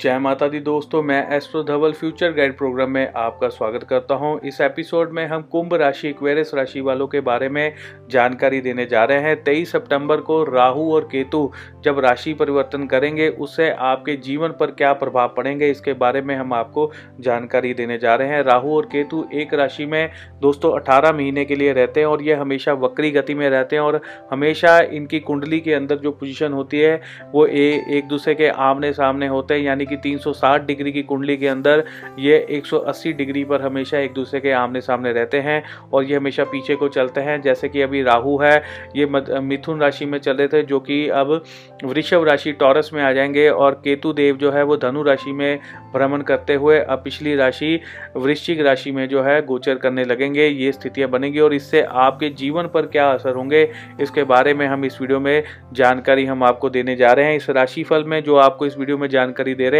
जय 0.00 0.18
माता 0.18 0.46
दी 0.48 0.58
दोस्तों, 0.60 1.02
मैं 1.02 1.36
astro 1.36 1.62
Dhaval 1.62 1.92
future 1.92 2.32
guide 2.32 2.56
program 2.56 2.90
में 2.90 3.12
आपका 3.16 3.48
स्वागत 3.48 3.82
करता 3.82 4.14
हूँ। 4.14 4.40
इस 4.40 4.60
एपिसोड 4.60 5.10
में 5.12 5.26
हम 5.26 5.42
कुंभ 5.42 5.74
राशि 5.74 6.08
इक्वेरियस 6.08 6.50
राशि 6.54 6.80
वालों 6.80 7.06
के 7.06 7.20
बारे 7.20 7.48
में 7.48 7.74
जानकारी 8.10 8.60
देने 8.60 8.86
जा 8.86 9.02
रहे 9.04 9.20
हैं। 9.20 9.42
23 9.44 9.72
सितंबर 9.72 10.20
को 10.20 10.42
राहु 10.44 10.90
और 10.92 11.08
केतु 11.12 11.50
जब 11.84 11.98
राशि 11.98 12.32
परिवर्तन 12.34 12.86
करेंगे, 12.86 13.28
उससे 13.28 13.68
आपके 13.70 14.14
जीवन 14.18 14.54
पर 14.60 14.70
क्या 14.70 14.92
प्रभाव 14.92 15.34
पड़ेंगे, 15.36 15.70
इसके 15.70 15.92
बारे 15.94 16.22
में 16.22 16.34
हम 16.36 16.52
आपको 16.52 16.90
जानकारी 17.20 17.74
देने 17.74 17.98
जा 17.98 18.14
रहे 18.14 18.28
हैं। 18.28 18.42
राहु 18.42 18.74
और 18.76 18.86
केतु 18.86 19.24
एक 19.34 19.54
राशि 19.54 19.86
में 19.86 20.10
दोस्तों, 20.40 20.72
अठारह 20.72 21.12
महीने 21.12 21.44
के 21.44 21.56
लिए 21.56 21.72
रहते 21.72 22.00
हैं 22.00 22.06
और 22.06 22.22
ये 22.22 22.34
हमेशा 22.34 22.72
वक्री 22.78 23.10
गति 23.10 23.34
में 23.34 23.48
रहते 23.50 23.76
हैं 23.76 23.82
और 23.82 24.00
हमेशा 24.30 24.78
इनकी 24.80 25.20
कुंडली 25.20 25.60
के 25.60 25.74
अंदर 25.74 25.98
जो 25.98 26.10
पोजिशन 26.12 26.52
होती 26.52 26.80
है, 26.80 27.00
वो 27.34 27.46
एक 27.46 28.08
दूसरे 28.08 28.34
के 28.34 28.48
आमने 28.48 28.92
सामने 28.92 29.26
होते 29.26 29.54
हैं, 29.54 29.62
यानी 29.62 29.88
कि 29.90 29.96
360 29.98 30.66
डिग्री 30.66 30.92
की 30.92 31.02
कुंडली 31.02 31.36
के 31.36 31.48
अंदर, 31.48 31.84
ये 32.18 32.36
180 32.50 33.12
डिग्री 33.12 33.44
पर 33.44 33.62
हमेशा 33.62 33.98
एक 33.98 34.12
दूसरे 34.12 34.40
के 34.40 34.50
आमने 34.52 34.80
सामने 34.80 35.12
रहते 35.12 35.38
हैं 35.40 35.62
और 35.92 36.04
ये 36.04 36.16
हमेशा 36.16 36.44
पीछे 36.44 36.74
को 36.74 36.88
चलते 36.88 37.20
हैं। 37.20 37.40
जैसे 37.42 37.68
कि 37.68 37.82
अभी 37.82 38.02
राहु 38.02 38.36
है, 38.38 38.56
ये 38.96 39.06
मिथुन 39.40 39.80
राशि 39.80 40.06
में 40.06 40.18
चले 40.18 40.48
थे, 40.48 40.62
जो 40.62 40.80
कि 40.80 41.08
अब 41.10 41.42
वृषभ 41.84 42.24
राशि 42.24 42.52
टॉरस 42.52 42.90
में 42.94 43.02
आ 43.02 43.12
जाएँगे 43.12 43.48
और 43.48 43.80
केतु 43.84 44.12
देव 44.12 44.36
जो 44.36 44.50
है 44.50 44.62
वो 44.62 44.76
धनु 44.76 45.02
राशि 45.02 45.32
में 45.32 45.58
भ्रमण 45.92 46.22
करते 46.22 46.54
हुए 46.54 46.78
अब 46.80 47.02
पिछली 47.04 47.34
राशि 47.34 47.80
वृश्चिक 48.16 48.60
राशि 48.60 48.90
में 48.92 49.08
जो 49.08 49.22
है 49.22 49.40
गोचर 49.46 49.74
करने 49.74 50.04
लगेंगे, 50.04 50.46
ये 50.46 50.72
स्थितियाँ 50.72 51.08
बनेंगी 51.10 51.40
और 51.40 51.54
इससे 51.54 51.82
आपके 51.82 52.28
जीवन 52.30 52.66
पर 52.66 52.86
क्या 52.86 53.10
असर 53.10 53.34
होंगे, 53.34 53.62
इसके 54.00 54.24
बारे 54.24 54.54
में 54.54 54.66
हम 54.66 54.84
इस 54.84 55.00
वीडियो 55.00 55.20
में 55.20 55.42
जानकारी 55.72 56.24
हम 56.26 56.42
आपको 56.44 56.70
देने 56.70 56.96
जा 56.96 57.12
रहे 57.12 57.24
हैं। 57.24 57.36
इस 57.36 57.48
राशिफल 57.50 58.04
में 58.04 58.22
जो 58.22 58.36
आपको 58.36 58.66
इस 58.66 58.78
वीडियो 58.78 58.98
में 58.98 59.08
जानकारी 59.08 59.54
दे 59.54 59.68
रहे 59.70 59.79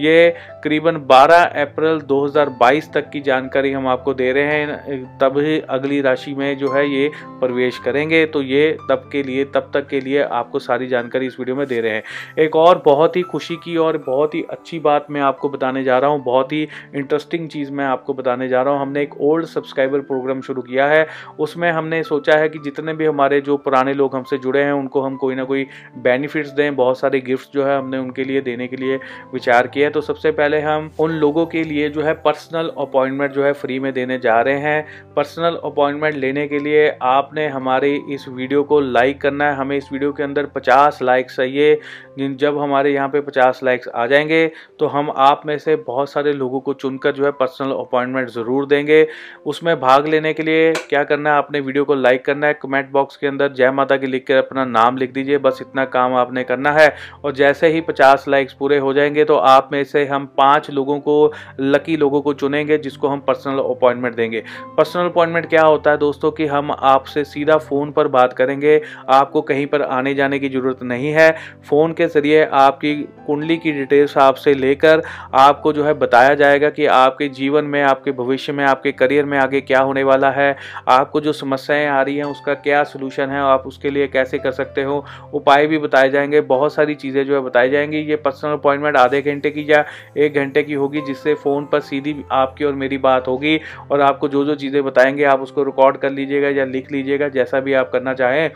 ये 0.00 0.34
करीबन 0.64 0.96
12 0.96 1.42
अप्रैल 1.62 2.00
2022 2.00 2.92
तक 2.92 3.10
की 3.10 3.20
जानकारी 3.20 3.72
हम 3.72 3.88
आपको 3.88 4.14
दे 4.14 4.32
रहे 4.32 4.44
हैं। 4.44 5.18
तब 5.18 5.38
ही 5.38 5.60
अगली 5.60 6.00
राशि 6.00 6.34
में 6.34 6.58
जो 6.58 6.72
है 6.72 6.90
ये 6.90 7.10
प्रवेश 7.28 7.78
करेंगे। 7.78 8.26
तो 8.26 8.42
ये 8.42 8.76
तब 8.90 9.08
के 9.12 9.22
लिए, 9.22 9.44
तब 9.44 9.70
तक 9.74 9.88
के 9.88 10.00
लिए 10.00 10.22
आपको 10.22 10.58
सारी 10.58 10.86
जानकारी 10.86 11.26
इस 11.26 11.36
वीडियो 11.38 11.56
में 11.56 11.66
दे 11.66 11.80
रहे 11.80 11.92
हैं। 11.92 12.02
एक 12.38 12.56
और 12.56 12.82
बहुत 12.84 13.16
ही 13.16 13.22
खुशी 13.22 13.56
की 13.56 13.76
और 13.76 13.98
बहुत 13.98 14.34
ही 14.34 14.44
अच्छी 14.50 14.78
बात 14.78 15.06
मैं 15.10 15.20
आपको 15.20 15.48
बताने 15.48 15.84
जा 15.84 15.98
रहा 15.98 16.10
हूँ। 16.10 16.24
बहुत 16.24 16.52
ही 16.52 16.68
इंटरेस्टिंग 16.94 17.48
चीज़ 17.48 17.72
मैं 17.72 17.84
आपको 17.84 18.14
बताने 18.14 18.48
जा 18.48 18.62
रहा 18.62 18.74
हूँ। 18.74 18.82
हमने 18.82 19.02
एक 19.02 19.20
ओल्ड 19.20 19.46
सब्सक्राइबर 19.46 20.00
प्रोग्राम 20.00 20.40
शुरू 20.40 20.62
किया 20.62 20.86
है। 20.86 21.06
उसमें 21.38 21.70
हमने 21.72 22.02
सोचा 22.02 22.32
है 22.32 22.48
कि 22.48 22.58
जितने 22.58 22.94
भी 22.94 23.06
हमारे 23.06 23.40
जो 23.40 23.56
पुराने 23.56 23.94
लोग 23.94 24.16
हमसे 24.16 24.38
जुड़े 24.38 24.62
हैं, 24.62 24.72
उनको 24.72 25.00
हम 25.00 25.16
कोई 25.16 25.34
ना 25.34 25.44
कोई 25.44 25.66
बेनिफिट्स 25.98 26.50
दें। 26.50 26.76
बहुत 26.76 26.98
सारे 26.98 27.20
गिफ्ट्स 27.20 27.50
जो 27.54 27.64
है 27.64 27.78
हमने 27.78 27.98
उनके 27.98 28.24
लिए 28.24 28.40
देने 28.40 28.66
के 28.66 28.76
लिए 28.76 28.98
विचार 29.32 29.66
किया 29.66 29.90
तो 29.90 30.00
सबसे 30.00 30.30
पहले 30.32 30.60
हम 30.60 30.90
उन 31.00 31.10
लोगों 31.12 31.44
के 31.46 31.62
लिए 31.64 31.88
जो 31.88 32.02
है 32.02 32.12
पर्सनल 32.20 32.70
अपॉइंटमेंट 32.78 33.32
जो 33.32 33.44
है 33.44 33.52
फ्री 33.52 33.78
में 33.78 33.92
देने 33.92 34.18
जा 34.18 34.40
रहे 34.40 34.58
हैं। 34.58 35.14
पर्सनल 35.16 35.58
अपॉइंटमेंट 35.64 36.14
लेने 36.16 36.46
के 36.48 36.58
लिए 36.58 36.88
आपने 37.02 37.46
हमारे 37.48 37.94
इस 38.10 38.26
वीडियो 38.28 38.62
को 38.62 38.80
लाइक 38.80 39.20
करना 39.20 39.50
है। 39.50 39.56
हमें 39.56 39.76
इस 39.76 39.88
वीडियो 39.92 40.12
के 40.12 40.22
अंदर 40.22 40.46
50 40.56 41.02
लाइक्स 41.02 41.36
चाहिए। 41.36 41.78
जब 42.20 42.58
हमारे 42.58 42.92
यहाँ 42.92 43.08
पे 43.08 43.20
50 43.20 43.60
लाइक्स 43.64 43.88
आ 43.88 44.06
जाएँगे 44.06 44.46
तो 44.80 44.86
हम 44.86 45.10
आप 45.18 45.42
में 45.46 45.56
से 45.58 45.76
बहुत 45.78 46.10
सारे 46.10 46.32
लोगों 46.32 46.60
को 46.60 46.72
चुनकर 46.74 47.12
जो 47.12 47.24
है 47.24 47.30
पर्सनल 47.32 47.70
अपॉइंटमेंट 47.72 48.28
ज़रूर 48.30 48.66
देंगे। 48.66 49.06
उसमें 49.46 49.74
भाग 49.80 50.06
लेने 50.06 50.32
के 50.32 50.42
लिए 50.42 50.72
क्या 50.80 51.02
करना 51.04 51.30
है, 51.30 51.36
आपने 51.36 51.60
वीडियो 51.60 51.84
को 51.84 51.94
लाइक 51.94 52.24
करना 52.24 52.46
है। 52.46 52.54
कमेंट 52.62 52.90
बॉक्स 52.92 53.16
के 53.16 53.26
अंदर 53.26 53.52
जय 53.52 53.70
माता 53.70 53.96
की 53.96 54.06
लिख 54.06 54.24
कर 54.28 54.36
अपना 54.36 54.64
नाम 54.66 54.96
लिख 54.96 55.12
दीजिए। 55.12 55.38
बस 55.38 55.58
इतना 55.62 55.84
काम 55.86 56.14
आपने 56.16 56.44
करना 56.44 56.72
है। 56.72 56.94
और 57.24 57.32
जैसे 57.32 57.68
ही 57.68 57.80
पचास 57.82 58.24
लाइक्स 58.28 58.52
पूरे 58.52 58.78
हो 58.78 58.92
जाएँगे 58.92 59.19
तो 59.24 59.36
आप 59.36 59.68
में 59.72 59.82
से 59.84 60.04
हम 60.06 60.26
पाँच 60.38 60.70
लोगों 60.70 60.98
को 61.00 61.32
लकी 61.60 61.96
लोगों 61.96 62.20
को 62.20 62.32
चुनेंगे, 62.34 62.78
जिसको 62.78 63.08
हम 63.08 63.20
पर्सनल 63.20 63.58
अपॉइंटमेंट 63.58 64.14
देंगे। 64.16 64.42
पर्सनल 64.76 65.04
अपॉइंटमेंट 65.04 65.48
क्या 65.48 65.62
होता 65.62 65.90
है 65.90 65.96
दोस्तों 65.96 66.30
कि 66.30 66.46
हम 66.46 66.70
आपसे 66.70 67.24
सीधा 67.24 67.56
फ़ोन 67.58 67.92
पर 67.92 68.08
बात 68.08 68.32
करेंगे। 68.32 68.80
आपको 69.08 69.40
कहीं 69.40 69.66
पर 69.66 69.82
आने 69.82 70.14
जाने 70.14 70.38
की 70.38 70.48
ज़रूरत 70.48 70.82
नहीं 70.82 71.08
है। 71.08 71.30
फ़ोन 71.68 71.92
के 71.92 72.06
ज़रिए 72.06 72.44
आपकी 72.44 72.94
कुंडली 73.26 73.56
की 73.56 73.72
डिटेल्स 73.72 74.16
आपसे 74.18 74.54
लेकर 74.54 75.02
आपको 75.34 75.72
जो 75.72 75.84
है 75.84 75.94
बताया 75.94 76.34
जाएगा 76.34 76.70
कि 76.70 76.86
आपके 76.86 77.28
जीवन 77.28 77.64
में, 77.64 77.82
आपके 77.82 78.12
भविष्य 78.12 78.52
में, 78.52 78.64
आपके 78.64 78.92
करियर 78.92 79.24
में 79.24 79.38
आगे 79.38 79.60
क्या 79.60 79.80
होने 79.80 80.02
वाला 80.02 80.30
है। 80.30 80.56
आपको 80.88 81.20
जो 81.20 81.32
समस्याएँ 81.32 81.86
आ 81.86 82.02
रही 82.02 82.16
हैं, 82.16 82.24
उसका 82.24 82.54
क्या 82.54 82.82
सोल्यूशन 82.84 83.30
है, 83.30 83.40
आप 83.40 83.66
उसके 83.66 83.90
लिए 83.90 84.06
कैसे 84.08 84.38
कर 84.38 84.50
सकते 84.50 84.82
हो? 84.82 85.04
उपाय 85.34 85.66
भी 85.66 85.78
बताए 85.78 86.10
जाएँगे, 86.10 86.40
बहुत 86.40 86.74
सारी 86.74 86.94
चीज़ें 86.94 87.24
जो 87.26 87.34
है 87.34 87.40
बताई 87.40 87.70
जाएँगी। 87.70 87.98
ये 87.98 88.16
पर्सनल 88.16 88.52
अपॉइंटमेंट 88.52 88.96
आधे 89.10 89.20
घंटे 89.22 89.50
की 89.50 89.66
या 89.68 89.84
एक 90.18 90.34
घंटे 90.34 90.62
की 90.62 90.72
होगी, 90.74 91.00
जिससे 91.00 91.34
फ़ोन 91.36 91.66
पर 91.66 91.80
सीधी 91.82 92.14
आपकी 92.32 92.64
और 92.64 92.74
मेरी 92.74 92.98
बात 93.00 93.28
होगी 93.28 93.58
और 93.90 94.00
आपको 94.00 94.28
जो 94.28 94.44
जो 94.44 94.54
चीज़ें 94.56 94.82
बताएँगे, 94.84 95.24
आप 95.24 95.40
उसको 95.40 95.62
रिकॉर्ड 95.64 95.96
कर 95.96 96.10
लीजिएगा 96.10 96.48
या 96.50 96.64
लिख 96.66 96.92
लीजिएगा, 96.92 97.28
जैसा 97.30 97.60
भी 97.60 97.72
आप 97.74 97.90
करना 97.92 98.14
चाहें। 98.14 98.50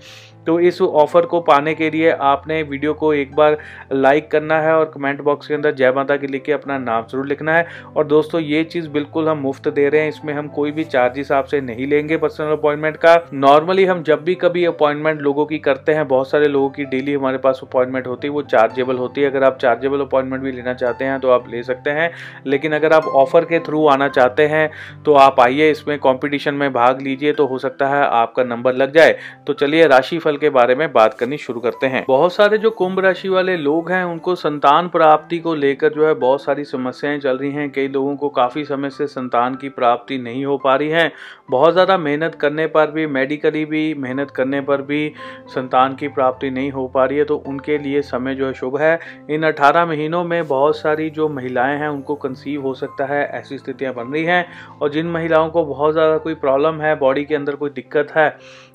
तो 0.46 0.58
इस 0.60 0.80
ऑफ़र 0.82 1.26
को 1.26 1.40
पाने 1.42 1.74
के 1.74 1.90
लिए 1.90 2.10
आपने 2.12 2.62
वीडियो 2.62 2.92
को 2.94 3.12
एक 3.14 3.34
बार 3.34 3.56
लाइक 3.92 4.30
करना 4.30 4.60
है 4.60 4.74
और 4.74 4.90
कमेंट 4.94 5.20
बॉक्स 5.22 5.46
के 5.46 5.54
अंदर 5.54 5.74
जय 5.74 5.92
माता 5.92 6.16
की 6.16 6.26
लिख 6.26 6.42
के 6.42 6.52
अपना 6.52 6.78
नाम 6.78 7.04
ज़रूर 7.04 7.26
लिखना 7.26 7.54
है। 7.54 7.66
और 7.96 8.06
दोस्तों, 8.06 8.40
ये 8.40 8.62
चीज़ 8.64 8.88
बिल्कुल 8.88 9.28
हम 9.28 9.38
मुफ़्त 9.38 9.68
दे 9.70 9.88
रहे 9.88 10.00
हैं। 10.00 10.08
इसमें 10.08 10.32
हम 10.34 10.48
कोई 10.50 10.70
भी 10.70 10.84
चार्जेस 10.86 11.32
आपसे 11.32 11.60
नहीं 11.60 11.86
लेंगे 11.86 12.16
पर्सनल 12.16 12.52
अपॉइंटमेंट 12.52 12.96
का। 12.96 13.14
नॉर्मली 13.34 13.84
हम 13.84 14.02
जब 14.02 14.24
भी 14.24 14.34
कभी 14.36 14.64
अपॉइंटमेंट 14.64 15.20
लोगों 15.20 15.46
की 15.46 15.58
करते 15.58 15.92
हैं, 15.92 16.06
बहुत 16.08 16.30
सारे 16.30 16.48
लोगों 16.48 16.68
की 16.70 16.84
डेली 16.86 17.14
हमारे 17.14 17.38
पास 17.38 17.60
अपॉइंटमेंट 17.62 18.06
होती 18.06 18.26
है, 18.26 18.32
वो 18.32 18.42
चार्जेबल 18.44 18.96
होती 18.96 19.20
है। 19.20 19.30
अगर 19.30 19.44
आप 19.44 19.58
चार्जेबल 19.58 20.00
अपॉइंटमेंट 20.00 20.42
भी 20.42 20.52
लेना 20.52 20.74
चाहते 20.74 21.04
हैं 21.04 21.18
तो 21.20 21.30
आप 21.30 21.48
ले 21.50 21.62
सकते 21.62 21.90
हैं। 21.90 22.10
लेकिन 22.46 22.72
अगर 22.72 22.92
आप 22.92 23.06
ऑफ़र 23.16 23.44
के 23.44 23.58
थ्रू 23.60 23.86
आना 23.88 24.08
चाहते 24.10 24.46
हैं 24.46 24.70
तो 25.04 25.14
आप 25.16 25.40
आइए, 25.40 25.70
इसमें 25.70 25.98
कॉम्पिटिशन 26.00 26.54
में 26.54 26.72
भाग 26.72 27.00
लीजिए 27.02 27.32
तो 27.32 27.46
हो 27.46 27.58
सकता 27.58 27.88
है 27.88 28.04
आपका 28.04 28.44
नंबर 28.44 28.74
लग 28.74 28.92
जाए। 28.94 29.16
तो 29.46 29.52
चलिए, 29.54 29.86
राशिफल 29.86 30.22
फल 30.24 30.33
के 30.36 30.50
बारे 30.50 30.74
में 30.74 30.92
बात 30.92 31.14
करनी 31.14 31.36
शुरू 31.38 31.60
करते 31.60 31.86
हैं। 31.86 32.04
बहुत 32.08 32.32
सारे 32.32 32.58
जो 32.58 32.70
कुंभ 32.72 33.00
राशि 33.00 33.28
वाले 33.28 33.56
लोग 33.56 33.90
हैं, 33.90 34.02
उनको 34.04 34.34
संतान 34.34 34.88
प्राप्ति 34.88 35.38
को 35.38 35.54
लेकर 35.54 35.92
जो 35.92 36.06
है 36.06 36.14
बहुत 36.16 36.42
सारी 36.44 36.64
समस्याएँ 36.64 37.18
चल 37.18 37.38
रही 37.38 37.50
हैं। 37.52 37.70
कई 37.72 37.88
लोगों 37.88 38.14
को 38.16 38.28
काफ़ी 38.30 38.64
समय 38.64 38.90
से 38.90 39.06
संतान 39.06 39.54
की 39.54 39.68
प्राप्ति 39.70 40.18
नहीं 40.18 40.44
हो 40.44 40.56
पा 40.58 40.74
रही 40.76 40.88
है। 40.88 41.10
बहुत 41.50 41.72
ज़्यादा 41.72 41.98
मेहनत 41.98 42.34
करने 42.34 42.66
पर 42.66 42.90
भी 42.90 43.06
मेडिकली 43.08 43.64
भी, 43.64 43.94
मेहनत 43.94 44.30
करने 44.30 44.60
पर 44.60 44.82
भी 44.82 45.12
संतान 45.48 45.94
की 45.94 46.08
प्राप्ति 46.10 46.50
नहीं 46.50 46.70
हो 46.70 46.86
पा 46.88 47.04
रही 47.04 47.18
है 47.18 47.24
तो 47.24 47.36
उनके 47.46 47.78
लिए 47.78 48.02
समय 48.04 48.34
जो 48.34 48.46
है 48.46 48.52
शुभ 48.54 48.76
है। 48.80 48.98
इन 49.30 49.42
अठारह 49.42 49.86
महीनों 49.86 50.22
में 50.24 50.46
बहुत 50.48 50.76
सारी 50.76 51.08
जो 51.10 51.28
महिलाएँ 51.28 51.78
हैं, 51.78 51.88
उनको 51.88 52.14
कंसीव 52.16 52.62
हो 52.62 52.74
सकता 52.74 53.04
है, 53.04 53.24
ऐसी 53.30 53.58
स्थितियाँ 53.58 53.94
बन 53.94 54.12
रही 54.12 54.24
हैं। 54.24 54.44
और 54.74 54.90
जिन 54.90 55.06
महिलाओं 55.06 55.48
को 55.50 55.64
बहुत 55.64 55.92
ज़्यादा 55.92 56.18
कोई 56.18 56.34
प्रॉब्लम 56.36 56.80
है 56.80 56.94
बॉडी 56.98 57.24
के 57.24 57.34
अंदर 57.34 57.56
कोई 57.56 57.70
दिक्कत 57.70 58.12
है 58.16 58.28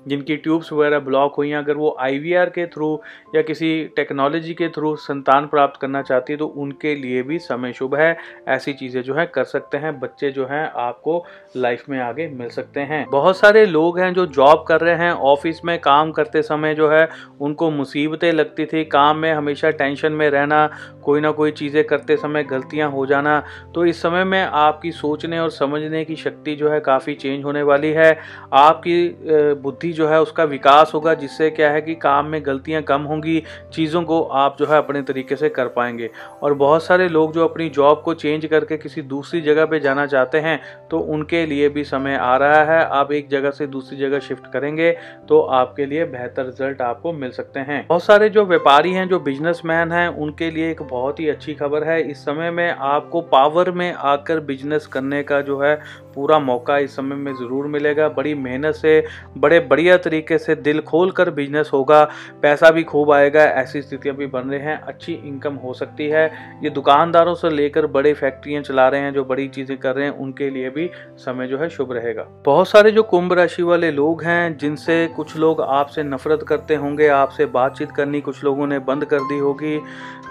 जिनकी 0.08 0.36
ट्यूब्स 0.38 0.72
वगैरह 0.74 1.00
ब्लॉक 1.00 1.36
हुई 1.36 1.50
हैं, 1.50 1.58
अगर 1.58 1.74
वो 1.74 1.96
आईवीआर 2.00 2.50
के 2.50 2.66
थ्रू 2.68 3.00
या 3.36 3.42
किसी 3.42 3.70
टेक्नोलॉजी 3.96 4.54
के 4.54 4.68
थ्रू 4.70 4.96
संतान 4.98 5.48
प्राप्त 5.48 5.80
करना 5.82 6.02
चाहती 6.02 6.34
है 6.34 6.38
तो 6.40 6.46
उनके 6.58 6.94
लिए 6.96 7.22
भी 7.24 7.40
समय 7.40 7.74
शुभ 7.74 7.96
है। 7.96 8.16
ऐसी 8.50 8.74
चीज़ें 8.74 9.02
जो 9.04 9.16
है, 9.16 9.26
कर 9.26 9.44
सकते 9.44 9.78
हैं, 9.78 10.00
बच्चे 10.00 10.32
जो 10.32 10.46
हैं, 10.46 10.64
आपको 10.78 11.24
लाइफ 11.58 11.84
में 11.90 12.00
आगे 12.00 12.28
मिल 12.30 12.50
सकते 12.50 12.80
हैं। 12.82 13.06
बहुत 13.12 13.38
सारे 13.38 13.66
लोग 13.66 14.00
हैं 14.00 14.14
जो 14.14 14.26
जॉब 14.28 14.64
कर 14.68 14.82
रहे 14.82 14.96
हैं, 14.96 15.12
ऑफ़िस 15.12 15.64
में 15.66 15.78
काम 15.80 16.12
करते 16.12 16.42
समय 16.42 16.76
जो 16.76 16.90
है, 16.90 17.08
उनको 17.42 17.70
मुसीबतें 17.72 18.32
लगती 18.32 18.66
थी, 18.66 18.84
काम 18.86 19.18
में 19.18 19.32
हमेशा 19.34 19.70
टेंशन 19.72 20.12
में 20.12 20.30
रहना, 20.30 20.66
कोई 21.04 21.22
ना 21.22 21.32
कोई 21.32 21.52
चीज़ें 21.52 21.84
करते 21.84 22.18
समय 22.18 22.44
गलतियाँ 22.44 22.90
हो 22.92 23.06
जाना। 23.06 23.42
तो 23.76 23.86
इस 23.86 24.02
समय 24.02 24.24
में 24.24 24.42
आपकी 24.42 24.92
सोचने 24.92 25.40
और 25.40 25.50
समझने 25.52 26.04
की 26.06 26.16
शक्ति 26.16 26.56
जो 26.56 26.70
है, 26.70 26.80
काफ़ी 26.80 27.16
चेंज 27.16 27.44
होने 27.44 27.64
वाली 27.64 27.92
है। 27.92 28.12
आपकी 28.54 29.54
बुद्धि 29.62 29.89
जो 29.94 30.08
है 30.08 30.22
उसका 30.22 30.44
विकास 30.46 30.92
होगा, 30.94 31.14
जिससे 31.14 31.50
क्या 31.50 31.70
है 31.72 31.82
कि 31.82 31.96
काम 31.98 32.26
में 32.26 32.42
गलतियाँ 32.46 32.82
कम 32.84 33.02
होंगी, 33.04 33.42
चीज़ों 33.74 34.02
को 34.04 34.22
आप 34.22 34.56
जो 34.60 34.66
है 34.66 34.78
अपने 34.78 35.02
तरीके 35.02 35.36
से 35.36 35.50
कर 35.50 35.68
पाएँगे। 35.70 36.10
और 36.44 36.54
बहुत 36.56 36.84
सारे 36.84 37.08
लोग 37.10 37.34
जो 37.34 37.44
अपनी 37.44 37.70
जॉब 37.72 38.02
को 38.02 38.14
चेंज 38.16 38.46
करके 38.46 38.78
किसी 38.78 39.02
दूसरी 39.04 39.42
जगह 39.42 39.66
पे 39.66 39.80
जाना 39.80 40.06
चाहते 40.08 40.38
हैं 40.40 40.60
तो 40.92 41.00
उनके 41.00 41.46
लिए 41.46 41.70
भी 41.70 41.84
समय 41.86 42.16
आ 42.16 42.36
रहा 42.38 42.64
है। 42.66 42.84
आप 42.90 43.12
एक 43.12 43.30
जगह 43.30 43.52
से 43.52 43.68
दूसरी 43.68 43.98
जगह 43.98 44.20
शिफ्ट 44.20 44.52
करेंगे 44.54 44.92
तो 45.30 45.40
आपके 45.42 45.86
लिए 45.86 46.06
बेहतर 46.08 46.46
रिज़ल्ट 46.46 46.82
आपको 46.82 47.14
मिल 47.14 47.32
सकते 47.32 47.60
हैं। 47.62 47.86
बहुत 47.88 48.04
सारे 48.04 48.30
जो 48.30 48.46
व्यापारी 48.46 48.94
हैं, 48.94 49.08
जो 49.10 49.20
बिजनेसमैन 49.22 49.92
हैं, 49.92 50.08
उनके 50.10 50.50
लिए 50.52 50.70
एक 50.72 50.82
बहुत 50.84 51.20
ही 51.20 51.28
अच्छी 51.30 51.54
खबर 51.56 51.84
है। 51.84 52.02
इस 52.02 52.20
समय 52.20 52.52
में 52.52 52.70
आपको 52.70 53.22
पावर 53.24 53.72
में 53.72 53.92
आकर 53.94 54.40
बिज़नेस 54.42 54.88
करने 54.88 55.22
का 55.24 55.42
जो 55.42 55.60
है 55.60 55.76
पूरा 56.16 56.40
मौका 56.40 56.78
इस 56.80 56.96
समय 56.96 57.16
में 57.16 57.34
ज़रूर 57.36 57.68
मिलेगा। 57.68 58.08
बड़ी 58.10 58.34
मेहनत 58.36 58.76
से 58.76 59.04
बड़े 59.38 59.60
बड़े 59.62 59.79
बढ़िया 59.80 59.98
तरीके 59.98 60.38
से 60.38 60.54
दिल 60.58 60.80
खोल 60.82 61.12
कर 61.12 61.30
बिज़नेस 61.32 61.70
होगा, 61.74 62.04
पैसा 62.42 62.70
भी 62.72 62.84
खूब 62.84 63.12
आएगा, 63.12 63.44
ऐसी 63.62 63.82
स्थितियाँ 63.82 64.16
भी 64.16 64.26
बन 64.28 64.50
रही 64.50 64.60
हैं, 64.60 64.76
अच्छी 64.82 65.14
इनकम 65.14 65.56
हो 65.56 65.74
सकती 65.74 66.08
है। 66.08 66.26
ये 66.64 66.70
दुकानदारों 66.70 67.36
से 67.36 67.50
लेकर 67.50 67.86
बड़े 67.88 68.14
फैक्ट्रियाँ 68.14 68.62
चला 68.64 68.88
रहे 68.88 69.02
हैं, 69.02 69.14
जो 69.14 69.24
बड़ी 69.26 69.48
चीज़ें 69.50 69.78
कर 69.78 69.96
रहे 69.96 70.06
हैं, 70.06 70.18
उनके 70.18 70.50
लिए 70.50 70.70
भी 70.70 70.90
समय 71.18 71.48
जो 71.48 71.58
है 71.58 71.70
शुभ 71.70 71.94
रहेगा। 71.94 72.28
बहुत 72.46 72.68
सारे 72.68 72.92
जो 72.92 73.04
कुंभ 73.06 73.34
राशि 73.34 73.64
वाले 73.64 73.92
लोग 73.92 74.24
हैं, 74.24 74.58
जिनसे 74.58 75.06
कुछ 75.16 75.36
लोग 75.38 75.62
आपसे 75.62 76.04
नफरत 76.04 76.44
करते 76.48 76.76
होंगे, 76.76 77.08
आपसे 77.16 77.46
बातचीत 77.50 77.92
करनी 77.92 78.22
कुछ 78.22 78.44
लोगों 78.44 78.68
ने 78.68 78.80
बंद 78.82 79.06
कर 79.06 79.20
दी 79.22 79.38
होगी 79.40 79.80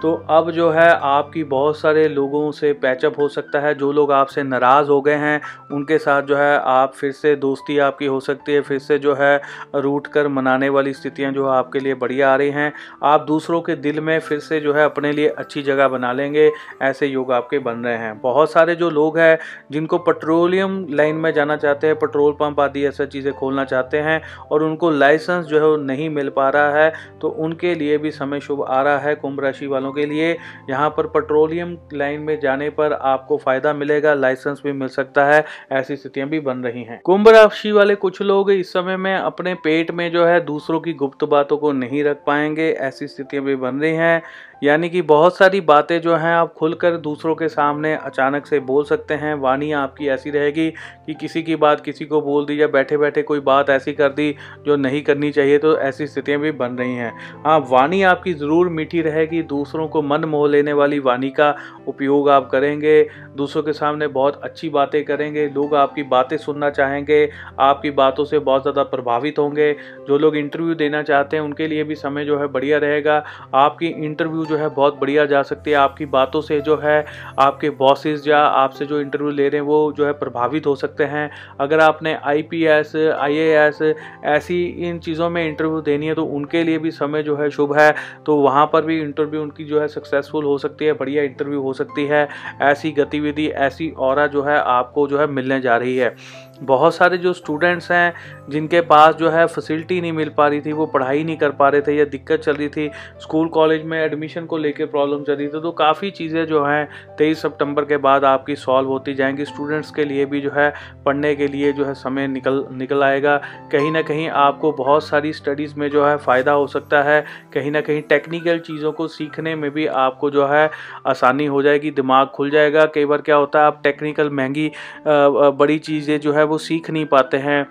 तो 0.03 0.13
अब 0.31 0.51
जो 0.51 0.69
है 0.71 0.89
आपकी 0.95 1.43
बहुत 1.45 1.79
सारे 1.79 2.07
लोगों 2.09 2.51
से 2.53 2.73
पैचअप 2.73 3.19
हो 3.19 3.27
सकता 3.29 3.61
है। 3.61 3.75
जो 3.75 3.91
लोग 3.93 4.13
आपसे 4.13 4.43
नाराज़ 4.43 4.89
हो 4.89 5.01
गए 5.01 5.15
हैं, 5.15 5.41
उनके 5.73 5.99
साथ 5.99 6.23
जो 6.23 6.37
है 6.37 6.59
आप 6.65 6.93
फिर 6.95 7.13
से 7.13 7.35
दोस्ती 7.37 7.79
आपकी 7.79 8.07
हो 8.07 8.21
सकती 8.21 8.53
है, 8.53 8.61
फिर 8.61 8.79
से 8.79 8.99
जो 8.99 9.15
है 9.15 9.38
रूट 9.77 10.07
कर 10.07 10.29
मनाने 10.29 10.69
वाली 10.69 10.93
स्थितियाँ 10.93 11.33
जो 11.33 11.49
है 11.49 11.57
आपके 11.57 11.81
लिए 11.81 11.95
बढ़िया 11.97 12.33
आ 12.33 12.37
रही 12.37 12.51
हैं। 12.51 12.73
आप 13.05 13.25
दूसरों 13.27 13.61
के 13.61 13.75
दिल 13.77 14.01
में 14.01 14.19
फिर 14.21 14.39
से 14.41 14.61
जो 14.61 14.75
है 14.75 14.85
अपने 14.85 15.13
लिए 15.13 15.29
अच्छी 15.29 15.63
जगह 15.63 15.89
बना 15.89 16.13
लेंगे, 16.13 16.51
ऐसे 16.83 17.07
योग 17.07 17.33
आपके 17.33 17.59
बन 17.61 17.79
रहे 17.79 17.97
हैं। 17.97 18.21
बहुत 18.21 18.53
सारे 18.53 18.75
जो 18.75 18.91
लोग 18.91 19.19
हैं, 19.19 19.39
जिनको 19.71 19.99
पेट्रोलियम 20.01 20.85
लाइन 20.91 21.17
में 21.17 21.33
जाना 21.35 21.57
चाहते 21.57 21.87
हैं, 21.87 21.97
पेट्रोल 21.97 22.33
पंप 22.33 22.61
आदि 22.61 22.85
ऐसा 22.87 23.05
चीज़ें 23.07 23.33
खोलना 23.35 23.65
चाहते 23.67 23.99
हैं 23.99 24.21
और 24.43 24.63
उनको 24.63 24.91
लाइसेंस 24.91 25.45
जो 25.47 25.59
है 25.59 25.67
वो 25.67 25.77
नहीं 25.79 26.09
मिल 26.11 26.29
पा 26.31 26.49
रहा 26.49 26.71
है 26.73 26.93
तो 27.21 27.29
उनके 27.39 27.75
लिए 27.75 27.99
भी 27.99 28.11
समय 28.11 28.41
शुभ 28.41 28.63
आ 28.63 28.81
रहा 28.83 28.99
है 28.99 29.15
कुंभ 29.17 29.41
राशि 29.41 29.67
वालों 29.67 29.93
के 29.93 30.07
लिए। 30.07 30.31
यहाँ 30.71 30.89
पर 30.91 31.07
पेट्रोलियम 31.09 31.77
लाइन 31.93 32.21
में 32.21 32.39
जाने 32.41 32.69
पर 32.71 32.93
आपको 32.93 33.37
फ़ायदा 33.39 33.73
मिलेगा, 33.75 34.15
लाइसेंस 34.15 34.61
भी 34.65 34.73
मिल 34.73 34.89
सकता 34.91 35.25
है, 35.25 35.45
ऐसी 35.73 35.97
स्थितियाँ 35.97 36.29
भी 36.29 36.41
बन 36.41 36.59
रही 36.59 36.83
हैं। 36.83 37.01
कुंभ 37.05 37.29
राशि 37.29 37.73
वाले 37.73 37.95
कुछ 37.97 38.21
लोग 38.23 38.51
इस 38.51 38.73
समय 38.73 38.97
में 38.97 39.15
अपने 39.29 39.55
पेट 39.55 39.91
में 39.91 40.11
जो 40.13 40.25
है 40.27 40.41
दूसरों 40.45 40.81
की 40.81 40.93
गुप्त 40.95 41.25
बातों 41.27 41.57
को 41.59 41.73
नहीं 41.75 42.03
रख 42.05 42.23
पाएँगे, 42.27 42.71
ऐसी 42.71 43.07
स्थितियाँ 43.09 43.45
भी 43.45 43.57
बन 43.57 43.81
रही 43.81 43.95
हैं। 43.95 44.23
यानी 44.63 44.89
कि 44.91 45.01
बहुत 45.03 45.37
सारी 45.37 45.61
बातें 45.61 46.01
जो 46.01 46.15
हैं 46.17 46.33
आप 46.35 46.53
खुलकर 46.55 46.97
दूसरों 46.99 47.35
के 47.35 47.49
सामने 47.49 47.95
अचानक 47.97 48.47
से 48.47 48.59
बोल 48.61 48.85
सकते 48.85 49.15
हैं, 49.15 49.35
वाणी 49.35 49.71
आपकी 49.73 50.09
ऐसी 50.09 50.31
रहेगी 50.31 50.69
कि 50.71 51.15
किसी 51.15 51.43
की 51.43 51.57
बात 51.57 51.81
किसी 51.81 52.05
को 52.05 52.21
बोल 52.21 52.47
दी 52.47 52.61
या 52.61 52.67
बैठे 52.69 52.97
बैठे 52.97 53.23
कोई 53.23 53.41
बात 53.41 53.71
ऐसी 53.71 53.93
कर 53.93 54.09
दी 54.11 54.35
जो 54.67 54.77
नहीं 54.77 55.03
करनी 55.03 55.31
चाहिए 55.33 55.59
तो 55.59 55.77
ऐसी 55.79 56.07
स्थितियाँ 56.07 56.41
भी 56.41 56.51
बन 56.53 56.73
रही 56.73 56.95
हैं। 56.95 57.13
हाँ 57.45 57.59
वाणी 57.71 58.03
आपकी 58.05 58.33
ज़रूर 58.35 58.69
मीठी 58.69 59.03
रहेगी, 59.03 59.43
दूसरों 59.45 59.87
को 59.89 60.03
मन 60.03 60.25
मोह 60.25 60.49
लेने 60.49 60.73
वाली 60.73 60.99
वाणी 61.01 61.31
का 61.31 61.55
उपयोग 61.89 62.29
आप 62.29 62.49
करेंगे, 62.51 63.03
दूसरों 63.37 63.63
के 63.63 63.73
सामने 63.73 64.07
बहुत 64.09 64.41
अच्छी 64.45 64.69
बातें 64.71 65.03
करेंगे, 65.05 65.47
लोग 65.49 65.75
आपकी 65.77 66.03
बातें 66.05 66.37
सुनना 66.39 66.71
चाहेंगे, 66.71 67.29
आपकी 67.61 67.91
बातों 67.93 68.25
से 68.25 68.39
बहुत 68.41 68.63
ज़्यादा 68.63 68.83
प्रभावित 69.19 69.39
होंगे। 69.39 69.73
जो 70.09 70.19
लोग 70.19 70.37
इंटरव्यू 70.37 70.75
देना 70.75 71.03
चाहते 71.03 71.37
हैं, 71.37 71.45
उनके 71.45 71.67
लिए 71.67 71.85
भी 71.85 71.95
समय 71.95 72.25
जो 72.25 72.39
है 72.39 72.47
बढ़िया 72.47 72.79
रहेगा। 72.79 73.23
आपकी 73.55 73.87
इंटरव्यू 73.87 74.45
जो 74.45 74.57
है 74.57 74.69
बहुत 74.69 74.99
बढ़िया 75.01 75.25
जा 75.27 75.43
सकती 75.43 75.71
है। 75.71 75.77
आपकी 75.77 76.07
बातों 76.09 76.41
से 76.41 76.61
जो 76.61 76.77
है, 76.77 77.05
आपके 77.39 77.71
बॉसेस 77.79 78.27
या 78.29 78.39
आपसे 78.39 78.87
जो 78.87 79.01
इंटरव्यू 79.01 79.31
ले 79.31 79.49
रहे 79.49 79.61
हैं, 79.61 79.67
वो 79.67 79.93
जो 79.93 80.07
है 80.07 80.13
प्रभावित 80.15 80.67
हो 80.67 80.75
सकते 80.77 81.05
हैं। 81.05 81.31
अगर 81.61 81.81
आपने 81.81 82.15
I 82.25 82.43
P 82.43 82.65
S 82.67 82.95
I 82.97 83.37
A 83.37 83.49
S 83.59 83.79
ऐसी 84.27 84.65
इन 84.89 84.99
चीज़ों 84.99 85.29
में 85.31 85.47
इंटरव्यू 85.47 85.81
देनी 85.81 86.07
है 86.07 86.15
तो 86.15 86.25
उनके 86.25 86.63
लिए 86.65 86.79
भी 86.79 86.91
समय 86.91 87.23
जो 87.23 87.37
है 87.37 87.51
शुभ 87.51 87.77
है। 87.79 87.95
तो 88.27 88.37
वहाँ 88.37 88.67
पर 88.73 88.85
भी 88.85 89.01
इंटरव्यू 89.01 89.43
उनकी 89.43 89.65
जो 89.65 89.81
है 89.81 89.89
सक्सेसफुल 89.89 90.45
हो 90.45 90.57
सकती 90.59 90.85
है, 90.85 90.93
बढ़िया 90.93 91.23
इंटरव्यू 91.23 91.61
हो 91.63 91.73
सकती 91.73 92.07
है। 92.07 92.27
ऐसी 92.63 92.91
गतिविधि, 92.93 93.47
ऐसी 93.49 93.91
और 93.91 94.27
जो 94.29 94.43
है 94.43 94.59
आपको 94.59 95.07
जो 95.09 95.19
है 95.19 95.27
मिलने 95.29 95.61
जा 95.61 95.77
रही 95.77 95.97
है। 95.97 96.15
बहुत 96.63 96.95
सारे 96.95 97.19
जो 97.19 97.33
स्टूडेंट्स 97.33 97.91
हैं, 97.93 98.13
जिनके 98.51 98.81
पास 98.83 99.15
जो 99.15 99.29
है 99.31 99.47
फैसिलिटी 99.47 100.01
नहीं 100.01 100.13
मिल 100.13 100.29
पा 100.29 100.47
रही 100.49 100.61
थी, 100.61 100.73
वो 100.73 100.87
पढ़ाई 100.87 101.25
नहीं 101.25 101.37
कर 101.37 101.51
पा 101.51 101.69
रहे 101.69 101.81
थे 101.81 101.97
या 101.97 102.05
दिक्कत 102.07 102.41
चल 102.41 102.53
रही 102.53 102.69
थी 102.69 102.91
स्कूल 103.23 103.49
कॉलेज 103.49 103.85
में 103.85 103.99
एडमिशन 103.99 104.47
को 104.47 104.57
लेकर 104.59 104.87
प्रॉब्लम 104.87 105.23
चल 105.25 105.33
रही 105.33 105.47
थी 105.47 105.61
तो 105.61 105.71
काफ़ी 105.73 106.11
चीज़ें 106.11 106.45
जो 106.47 106.65
हैं, 106.65 106.89
तेईस 107.19 107.43
सितंबर 107.43 107.85
के 107.85 107.97
बाद 107.99 108.25
आपकी 108.25 108.57
सॉल्व 108.57 108.89
होती 108.89 109.15
जाएँगी। 109.15 109.45
स्टूडेंट्स 109.45 109.91
के 109.91 110.05
लिए 110.05 110.25
भी 110.27 110.41
जो 110.41 110.51
है, 110.51 110.73
पढ़ने 111.07 111.35
के 111.35 111.47
लिए 111.49 111.73
जो 111.73 111.85
है 111.85 111.95
समय 111.95 112.27
निकल 112.29 112.65
निकल 112.73 113.03
आएगा। 113.03 113.37
कहीं 113.73 113.91
ना 113.93 114.03
कहीं 114.03 114.29
आपको 114.31 114.73
बहुत 114.73 115.05
सारी 115.05 115.33
स्टडीज़ 115.33 115.75
में 115.79 115.89
जो 115.91 116.05
है 116.07 116.17
फ़ायदा 116.19 116.53
हो 116.53 116.67
सकता 116.67 117.03
है। 117.03 117.25
कहीं 117.55 117.71
ना 117.71 117.81
कहीं 117.81 118.03
टेक्निकल 118.09 118.59
चीज़ों 118.61 118.93
को 118.93 119.09
सीखने 119.09 119.55
में 119.55 119.71
भी 119.71 119.87
आपको 119.87 120.31
जो 120.31 120.47
है, 120.47 120.71
आसानी 121.07 121.47
हो 121.47 121.63
जाएगी, 121.63 121.91
दिमाग 121.91 122.27
खुल 122.29 122.51
जाएगा। 122.51 122.85
कई 122.95 123.05
बार 123.05 123.21
क्या 123.21 123.37
होता 123.37 123.61
है, 123.61 123.67
आप 123.67 123.81
टेक्निकल 123.85 124.31
महँगी 124.31 124.71
बड़ी 125.07 125.79
चीज़ें 125.81 126.19
जो 126.21 126.33
है 126.33 126.45
वो 126.49 126.59
सीख 126.59 126.91
नहीं 126.91 127.07
पाते 127.07 127.37
हैं। 127.37 127.67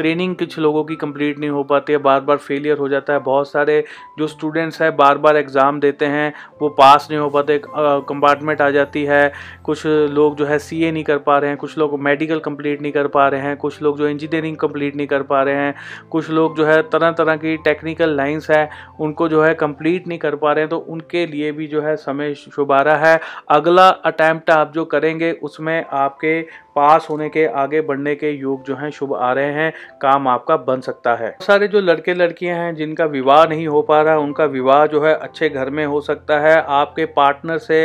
ट्रेनिंग 0.00 0.34
कुछ 0.36 0.58
लोगों 0.58 0.82
की 0.84 0.96
कंप्लीट 0.96 1.38
नहीं 1.38 1.50
हो 1.50 1.62
पाती 1.64 1.92
है 1.92 1.98
बार 2.00 2.20
बार 2.22 2.36
फेलियर 2.38 2.78
हो 2.78 2.88
जाता 2.88 3.12
है। 3.12 3.18
बहुत 3.20 3.50
सारे 3.50 3.82
जो 4.18 4.26
स्टूडेंट्स 4.28 4.80
हैं 4.82 4.94
बार 4.96 5.18
बार 5.18 5.36
एग्ज़ाम 5.36 5.80
देते 5.80 6.06
हैं, 6.06 6.32
वो 6.62 6.68
पास 6.70 7.08
नहीं 7.10 7.20
हो 7.20 7.28
पाते 7.30 7.60
कंपार्टमेंट 7.66 8.60
आ 8.60 8.70
जाती 8.70 9.04
है। 9.04 9.32
कुछ 9.64 9.86
लोग 9.86 10.36
जो 10.36 10.46
है 10.46 10.58
सीए 10.60 10.90
नहीं 10.92 11.04
कर 11.04 11.18
पा 11.20 11.38
रहे 11.38 11.50
हैं, 11.50 11.58
कुछ 11.58 11.76
लोग 11.78 11.98
मेडिकल 12.00 12.38
कंप्लीट 12.40 12.82
नहीं 12.82 12.92
कर 12.92 13.06
पा 13.08 13.26
रहे 13.28 13.40
हैं, 13.40 13.56
कुछ 13.56 13.80
लोग 13.82 13.98
जो 13.98 14.08
इंजीनियरिंग 14.08 14.56
कंप्लीट 14.56 14.96
नहीं 14.96 15.06
कर 15.06 15.22
पा 15.24 15.42
रहे 15.42 15.54
हैं, 15.56 15.74
कुछ 16.10 16.30
लोग 16.30 16.56
जो 16.56 16.66
है 16.66 16.80
तरह 16.90 17.10
तरह 17.12 17.36
की 17.36 17.56
टेक्निकल 17.64 18.16
लाइन्स 18.16 18.50
है, 18.50 18.68
उनको 19.00 19.28
जो 19.28 19.42
है 19.42 19.52
कंप्लीट 19.56 20.06
नहीं 20.08 20.18
कर 20.18 20.36
पा 20.36 20.52
रहे 20.52 20.62
हैं 20.62 20.70
तो 20.70 20.78
उनके 20.88 21.26
लिए 21.26 21.52
भी 21.52 21.66
जो 21.66 21.82
है 21.82 21.96
समय 21.98 22.34
शुभ 22.36 22.72
आ 22.72 22.80
रहा 22.82 23.06
है। 23.06 23.20
अगला 23.50 23.88
अटैम्प्ट 23.88 24.50
आप 24.50 24.72
जो 24.74 24.84
करेंगे, 24.86 25.32
उसमें 25.32 25.84
आपके 25.84 26.40
पास 26.76 27.06
होने 27.10 27.28
के, 27.28 27.44
आगे 27.46 27.80
बढ़ने 27.82 28.14
के 28.14 28.30
योग 28.30 28.64
जो 28.64 28.74
हैं 28.76 28.90
शुभ 28.90 29.14
आ 29.14 29.32
रहे 29.32 29.52
हैं। 29.52 29.72
काम 30.02 30.28
आपका 30.28 30.56
बन 30.56 30.80
सकता 30.80 31.14
है। 31.14 31.34
सारे 31.40 31.68
जो 31.68 31.80
लड़के 31.80 32.14
लड़कियाँ 32.14 32.56
हैं, 32.58 32.74
जिनका 32.74 33.04
विवाह 33.06 33.44
नहीं 33.46 33.66
हो 33.66 33.82
पा 33.82 34.00
रहा, 34.02 34.16
उनका 34.18 34.44
विवाह 34.44 34.84
जो 34.86 35.04
है 35.04 35.14
अच्छे 35.14 35.48
घर 35.48 35.70
में 35.70 35.84
हो 35.86 36.00
सकता 36.00 36.38
है। 36.40 36.54
आपके 36.70 37.04
पार्टनर 37.10 37.58
से 37.58 37.80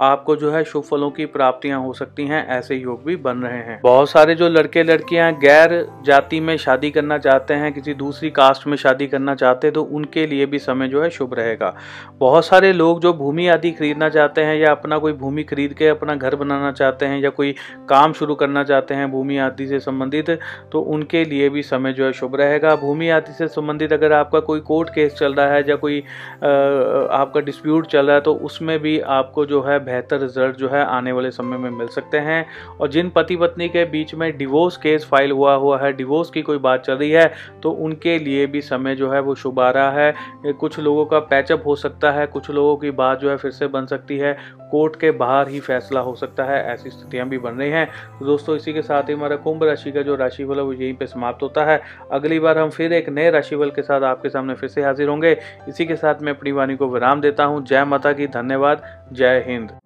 आपको 0.00 0.36
जो 0.36 0.50
है 0.52 0.62
शुभ 0.64 0.82
फलों 0.82 1.10
की 1.10 1.26
प्राप्तियाँ 1.26 1.80
हो 1.80 1.92
सकती 1.92 2.26
हैं, 2.26 2.46
ऐसे 2.48 2.74
योग 2.74 3.04
भी 3.04 3.16
बन 3.16 3.38
रहे 3.38 3.58
हैं। 3.58 3.80
बहुत 3.82 4.10
सारे 4.10 4.34
जो 4.34 4.48
लड़के 4.48 4.82
लड़कियाँ 4.82 5.32
गैर 5.34 5.74
जाति 6.04 6.40
में 6.40 6.56
शादी 6.56 6.90
करना 6.90 7.18
चाहते 7.18 7.54
हैं, 7.54 7.72
किसी 7.72 7.94
दूसरी 7.94 8.30
कास्ट 8.30 8.66
में 8.66 8.76
शादी 8.76 9.06
करना 9.06 9.34
चाहते 9.34 9.66
हैं 9.66 9.74
तो 9.74 9.82
उनके 9.82 10.26
लिए 10.26 10.46
भी 10.46 10.58
समय 10.58 10.88
जो 10.88 11.02
है 11.02 11.10
शुभ 11.10 11.34
रहेगा। 11.34 11.74
बहुत 12.18 12.46
सारे 12.46 12.72
लोग 12.72 13.00
जो 13.00 13.12
भूमि 13.12 13.46
आदि 13.48 13.70
खरीदना 13.70 14.08
चाहते 14.08 14.40
हैं 14.40 14.56
या 14.56 14.70
अपना 14.70 14.98
कोई 14.98 15.12
भूमि 15.12 15.42
खरीद 15.42 15.72
के 15.72 15.88
अपना 15.88 16.14
घर 16.14 16.34
बनाना 16.36 16.72
चाहते 16.72 17.06
हैं 17.06 17.20
या 17.20 17.30
कोई 17.30 17.54
काम 17.88 18.12
शुरू 18.12 18.34
करना 18.34 18.64
चाहते 18.64 18.94
हैं 18.94 19.10
भूमि 19.10 19.38
आदि 19.38 19.66
से 19.66 19.80
संबंधित 19.80 20.30
तो 20.72 20.80
उनके 20.92 21.24
लिए 21.32 21.48
भी 21.48 21.62
समय 21.64 21.92
जो 21.92 22.04
है 22.04 22.12
शुभ 22.12 22.36
रहेगा। 22.36 22.74
भूमि 22.76 23.08
आदि 23.10 23.32
से 23.32 23.48
संबंधित 23.48 23.92
अगर 23.92 24.12
आपका 24.12 24.40
कोई 24.42 24.60
कोर्ट 24.62 24.90
केस 24.90 25.14
चल 25.14 25.34
रहा 25.34 25.46
है 25.46 25.68
या 25.68 25.76
कोई 25.76 26.00
आपका 26.00 27.40
डिस्प्यूट 27.40 27.86
चल 27.86 28.06
रहा 28.06 28.16
है 28.16 28.20
तो 28.20 28.34
उसमें 28.42 28.78
भी 28.78 28.98
आपको 29.12 29.46
जो 29.46 29.62
है 29.62 29.78
बेहतर 29.84 30.20
रिज़ल्ट 30.20 30.56
जो 30.56 30.68
है 30.68 30.84
आने 30.86 31.12
वाले 31.12 31.30
समय 31.30 31.58
में 31.58 31.70
मिल 31.70 31.86
सकते 31.88 32.18
हैं। 32.20 32.44
और 32.80 32.88
जिन 32.88 33.10
पति 33.10 33.36
पत्नी 33.36 33.68
के 33.68 33.84
बीच 33.86 34.14
में 34.14 34.36
डिवोर्स 34.38 34.76
केस 34.76 35.06
फ़ाइल 35.06 35.30
हुआ 35.32 35.54
हुआ 35.56 35.78
है 35.80 35.92
डिवोर्स 35.92 36.30
की 36.30 36.42
कोई 36.42 36.58
बात 36.60 36.84
चल 36.84 36.94
रही 36.94 37.10
है 37.10 37.32
तो 37.62 37.70
उनके 37.80 38.18
लिए 38.18 38.46
भी 38.46 38.60
समय 38.62 38.94
जो 38.94 39.10
है 39.10 39.20
वो 39.20 39.34
शुभ 39.34 39.60
आ 39.60 39.70
रहा 39.70 39.90
है। 39.92 40.52
कुछ 40.54 40.78
लोगों 40.80 41.04
का 41.06 41.18
पैचअप 41.20 41.66
हो 41.66 41.76
सकता 41.76 42.10
है, 42.12 42.26
कुछ 42.26 42.50
लोगों 42.50 42.76
की 42.76 42.90
बात 42.92 43.20
जो 43.20 43.30
है 43.30 43.36
फिर 43.36 43.50
से 43.50 43.66
बन 43.68 43.86
सकती 43.86 44.18
है। 44.18 44.36
कोर्ट 44.70 44.94
के 44.96 45.10
बाहर 45.12 45.48
ही 45.48 45.60
फैसला 45.60 46.00
हो 46.00 46.14
सकता 46.14 46.44
है, 46.44 46.62
ऐसी 46.64 46.90
स्थितियाँ 46.90 47.28
भी 47.28 47.38
बन 47.38 47.52
रही 47.52 47.70
हैं। 47.70 47.86
तो 48.18 48.26
दोस्तों, 48.26 48.56
इसी 48.56 48.72
के 48.72 48.82
साथ 48.82 49.08
ही 49.08 49.14
हमारा 49.14 49.36
कुंभ 49.38 49.64
राशि 49.64 49.92
का 49.92 50.02
जो 50.02 50.14
राशिफल 50.16 50.56
है, 50.56 50.62
वो 50.62 50.72
यहीं 50.72 50.94
पे 50.94 51.06
समाप्त 51.22 51.42
होता 51.42 51.64
है। 51.64 51.80
अगली 52.12 52.38
बार 52.40 52.58
हम 52.58 52.70
फिर 52.70 52.92
एक 52.92 53.08
नए 53.08 53.30
राशिफल 53.30 53.70
के 53.70 53.82
साथ 53.82 54.02
आपके 54.02 54.28
सामने 54.28 54.54
फिर 54.54 54.68
से 54.68 54.82
हाजिर 54.82 55.08
होंगे। 55.08 55.36
इसी 55.68 55.86
के 55.86 55.96
साथ 55.96 56.22
मैं 56.22 56.32
अपनी 56.32 56.52
वाणी 56.52 56.76
को 56.76 56.88
विराम 56.88 57.20
देता 57.20 57.44
हूँ। 57.44 57.64
जय 57.64 57.84
माता 57.84 58.12
की, 58.12 58.26
धन्यवाद। 58.26 58.82
जय 59.12 59.44
हिंद। 59.48 59.81